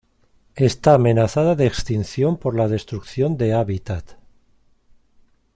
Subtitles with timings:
[0.55, 4.15] Está amenazada de extinción por la destrucción de hábitat.